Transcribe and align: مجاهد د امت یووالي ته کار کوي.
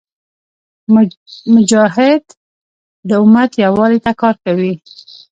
مجاهد 1.55 2.23
د 3.07 3.09
امت 3.23 3.51
یووالي 3.63 3.99
ته 4.05 4.11
کار 4.21 4.35
کوي. 4.45 4.73